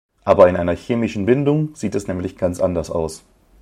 [0.25, 3.23] Aber in einer chemischen Bindung sieht es nämlich ganz anders aus.